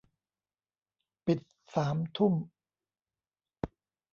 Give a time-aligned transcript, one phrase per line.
[1.25, 1.39] ปิด
[1.75, 2.33] สามทุ่ม